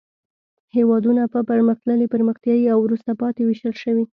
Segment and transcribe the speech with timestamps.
[0.75, 4.03] هېوادونه په پرمختللي، پرمختیایي او وروسته پاتې ویشل شوي.